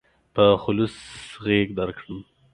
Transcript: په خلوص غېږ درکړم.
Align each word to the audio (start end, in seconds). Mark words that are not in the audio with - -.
په 0.33 0.43
خلوص 0.63 0.95
غېږ 1.43 1.67
درکړم. 1.79 2.19